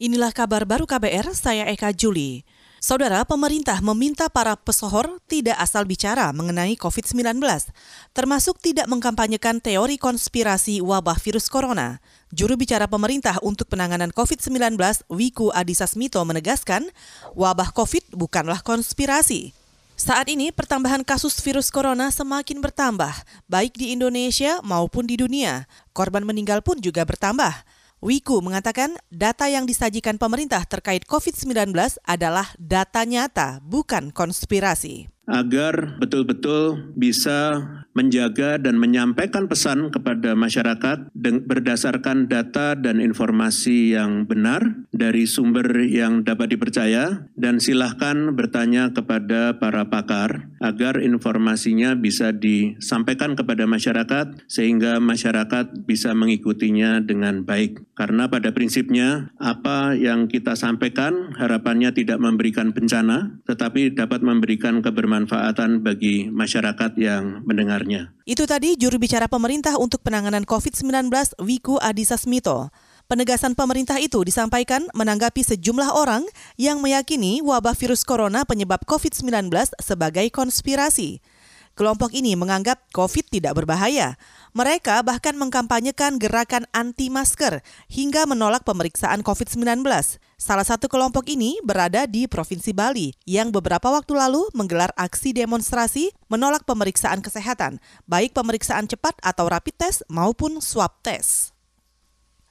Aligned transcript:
Inilah 0.00 0.32
kabar 0.32 0.64
baru 0.64 0.88
KBR, 0.88 1.30
saya 1.36 1.68
Eka 1.68 1.92
Juli. 1.92 2.48
Saudara, 2.82 3.22
pemerintah 3.22 3.78
meminta 3.78 4.26
para 4.26 4.58
pesohor 4.58 5.22
tidak 5.30 5.54
asal 5.60 5.86
bicara 5.86 6.32
mengenai 6.34 6.74
COVID-19, 6.74 7.38
termasuk 8.10 8.58
tidak 8.58 8.90
mengkampanyekan 8.90 9.62
teori 9.62 10.00
konspirasi 10.02 10.82
wabah 10.82 11.14
virus 11.22 11.46
corona. 11.46 12.02
Juru 12.34 12.58
bicara 12.58 12.90
pemerintah 12.90 13.38
untuk 13.46 13.70
penanganan 13.70 14.10
COVID-19, 14.10 14.74
Wiku 15.06 15.54
Adhisa 15.54 15.86
Smito 15.86 16.18
menegaskan, 16.26 16.90
wabah 17.38 17.70
COVID 17.70 18.16
bukanlah 18.18 18.58
konspirasi. 18.64 19.54
Saat 19.94 20.32
ini 20.32 20.50
pertambahan 20.50 21.06
kasus 21.06 21.38
virus 21.38 21.70
corona 21.70 22.10
semakin 22.10 22.58
bertambah, 22.58 23.12
baik 23.46 23.78
di 23.78 23.94
Indonesia 23.94 24.58
maupun 24.66 25.06
di 25.06 25.14
dunia. 25.14 25.70
Korban 25.94 26.26
meninggal 26.26 26.58
pun 26.64 26.82
juga 26.82 27.06
bertambah. 27.06 27.81
Wiku 28.02 28.42
mengatakan 28.42 28.98
data 29.14 29.46
yang 29.46 29.62
disajikan 29.62 30.18
pemerintah 30.18 30.66
terkait 30.66 31.06
COVID-19 31.06 31.70
adalah 32.02 32.50
data 32.58 33.06
nyata, 33.06 33.62
bukan 33.62 34.10
konspirasi. 34.10 35.06
Agar 35.30 36.02
betul-betul 36.02 36.90
bisa 36.98 37.62
menjaga 37.92 38.56
dan 38.56 38.80
menyampaikan 38.80 39.48
pesan 39.48 39.92
kepada 39.92 40.32
masyarakat 40.32 41.12
berdasarkan 41.44 42.28
data 42.28 42.72
dan 42.76 42.98
informasi 42.98 43.96
yang 43.96 44.24
benar 44.24 44.84
dari 44.92 45.28
sumber 45.28 45.84
yang 45.84 46.24
dapat 46.24 46.56
dipercaya 46.56 47.28
dan 47.36 47.60
silahkan 47.60 48.32
bertanya 48.32 48.92
kepada 48.96 49.60
para 49.60 49.88
pakar 49.88 50.52
agar 50.62 51.00
informasinya 51.02 51.92
bisa 51.98 52.32
disampaikan 52.32 53.36
kepada 53.36 53.68
masyarakat 53.68 54.46
sehingga 54.48 55.02
masyarakat 55.02 55.84
bisa 55.84 56.14
mengikutinya 56.16 57.02
dengan 57.04 57.44
baik. 57.44 57.82
Karena 57.92 58.30
pada 58.32 58.54
prinsipnya 58.56 59.34
apa 59.36 59.92
yang 59.98 60.30
kita 60.30 60.56
sampaikan 60.56 61.36
harapannya 61.36 61.92
tidak 61.92 62.18
memberikan 62.22 62.72
bencana 62.72 63.42
tetapi 63.44 63.92
dapat 63.92 64.24
memberikan 64.24 64.80
kebermanfaatan 64.80 65.84
bagi 65.84 66.30
masyarakat 66.30 66.96
yang 66.96 67.44
mendengarnya. 67.82 68.14
Itu 68.22 68.46
tadi 68.46 68.78
juru 68.78 68.96
bicara 69.02 69.26
pemerintah 69.26 69.74
untuk 69.76 70.00
penanganan 70.06 70.46
COVID-19 70.46 71.10
Wiku 71.42 71.76
Adhisa 71.82 72.14
Smito. 72.14 72.70
Penegasan 73.10 73.52
pemerintah 73.52 74.00
itu 74.00 74.24
disampaikan 74.24 74.88
menanggapi 74.96 75.44
sejumlah 75.44 75.92
orang 75.92 76.24
yang 76.56 76.80
meyakini 76.80 77.44
wabah 77.44 77.76
virus 77.76 78.06
corona 78.08 78.46
penyebab 78.46 78.86
COVID-19 78.88 79.52
sebagai 79.82 80.32
konspirasi. 80.32 81.20
Kelompok 81.72 82.12
ini 82.12 82.36
menganggap 82.36 82.84
COVID 82.92 83.32
tidak 83.32 83.56
berbahaya. 83.56 84.20
Mereka 84.52 85.00
bahkan 85.08 85.32
mengkampanyekan 85.40 86.20
gerakan 86.20 86.68
anti 86.76 87.08
masker 87.08 87.64
hingga 87.88 88.28
menolak 88.28 88.60
pemeriksaan 88.68 89.24
COVID-19. 89.24 89.80
Salah 90.36 90.66
satu 90.68 90.92
kelompok 90.92 91.32
ini 91.32 91.56
berada 91.64 92.04
di 92.04 92.28
Provinsi 92.28 92.76
Bali 92.76 93.16
yang 93.24 93.48
beberapa 93.48 93.88
waktu 93.88 94.12
lalu 94.12 94.44
menggelar 94.52 94.92
aksi 95.00 95.32
demonstrasi 95.32 96.12
menolak 96.28 96.68
pemeriksaan 96.68 97.24
kesehatan, 97.24 97.80
baik 98.04 98.36
pemeriksaan 98.36 98.84
cepat 98.84 99.16
atau 99.24 99.48
rapid 99.48 99.72
test 99.80 100.04
maupun 100.12 100.60
swab 100.60 100.92
test. 101.00 101.51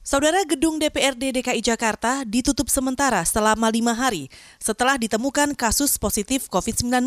Saudara 0.00 0.40
gedung 0.48 0.80
DPRD 0.80 1.28
DKI 1.28 1.60
Jakarta 1.60 2.24
ditutup 2.24 2.72
sementara 2.72 3.20
selama 3.28 3.68
lima 3.68 3.92
hari 3.92 4.32
setelah 4.56 4.96
ditemukan 4.96 5.52
kasus 5.52 6.00
positif 6.00 6.48
COVID-19. 6.48 7.04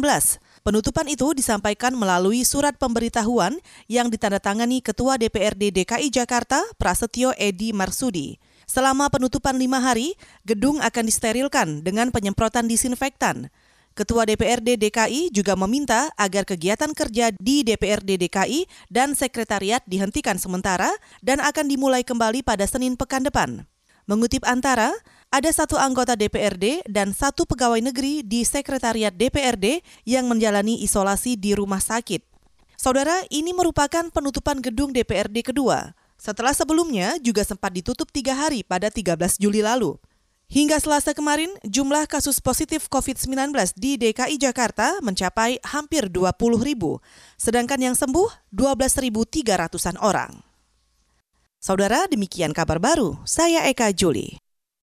Penutupan 0.62 1.10
itu 1.10 1.34
disampaikan 1.34 1.98
melalui 1.98 2.46
surat 2.46 2.78
pemberitahuan 2.78 3.58
yang 3.90 4.14
ditandatangani 4.14 4.86
Ketua 4.86 5.18
DPRD 5.18 5.74
DKI 5.74 6.14
Jakarta 6.14 6.62
Prasetyo 6.78 7.34
Edi 7.34 7.74
Marsudi. 7.74 8.38
Selama 8.70 9.10
penutupan 9.10 9.58
lima 9.58 9.82
hari, 9.82 10.14
gedung 10.46 10.78
akan 10.78 11.04
disterilkan 11.10 11.82
dengan 11.82 12.14
penyemprotan 12.14 12.70
disinfektan. 12.70 13.50
Ketua 13.94 14.26
DPRD 14.26 14.82
DKI 14.82 15.30
juga 15.30 15.54
meminta 15.54 16.10
agar 16.18 16.50
kegiatan 16.50 16.90
kerja 16.98 17.30
di 17.38 17.62
DPRD 17.62 18.26
DKI 18.26 18.66
dan 18.90 19.14
sekretariat 19.14 19.86
dihentikan 19.86 20.42
sementara 20.42 20.90
dan 21.22 21.38
akan 21.38 21.70
dimulai 21.70 22.02
kembali 22.02 22.42
pada 22.42 22.66
Senin 22.66 22.98
pekan 22.98 23.22
depan. 23.22 23.70
Mengutip 24.10 24.42
Antara, 24.50 24.98
ada 25.30 25.46
satu 25.54 25.78
anggota 25.78 26.18
DPRD 26.18 26.90
dan 26.90 27.14
satu 27.14 27.46
pegawai 27.46 27.86
negeri 27.86 28.26
di 28.26 28.42
Sekretariat 28.42 29.14
DPRD 29.14 29.86
yang 30.10 30.26
menjalani 30.26 30.82
isolasi 30.82 31.38
di 31.38 31.54
rumah 31.54 31.80
sakit. 31.80 32.26
Saudara, 32.74 33.22
ini 33.30 33.54
merupakan 33.54 34.10
penutupan 34.10 34.58
gedung 34.58 34.90
DPRD 34.90 35.54
kedua. 35.54 35.94
Setelah 36.18 36.58
sebelumnya 36.58 37.22
juga 37.22 37.46
sempat 37.46 37.70
ditutup 37.70 38.10
tiga 38.10 38.34
hari 38.34 38.66
pada 38.66 38.90
13 38.90 39.38
Juli 39.38 39.62
lalu. 39.62 40.02
Hingga 40.54 40.78
selasa 40.78 41.18
kemarin, 41.18 41.50
jumlah 41.66 42.06
kasus 42.06 42.38
positif 42.38 42.86
COVID-19 42.86 43.74
di 43.74 43.98
DKI 43.98 44.38
Jakarta 44.38 45.02
mencapai 45.02 45.58
hampir 45.66 46.14
20 46.14 46.30
ribu, 46.62 47.02
sedangkan 47.42 47.82
yang 47.82 47.96
sembuh 47.98 48.54
12.300-an 48.54 49.98
orang. 49.98 50.46
Saudara, 51.58 52.06
demikian 52.06 52.54
kabar 52.54 52.78
baru. 52.78 53.18
Saya 53.26 53.66
Eka 53.66 53.90
Juli. 53.98 54.43